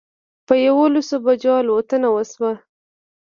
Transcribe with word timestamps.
په 0.47 0.53
یوولسو 0.65 1.15
بجو 1.25 1.53
الوتنه 1.61 2.07
وشوه. 2.15 2.51